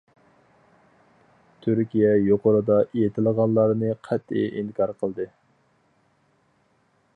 تۈركىيە 1.65 2.13
يۇقىرىدا 2.29 2.79
ئېيتىلغانلارنى 2.87 3.93
قەتئىي 4.09 4.49
ئىنكار 4.63 4.97
قىلدى. 5.03 5.29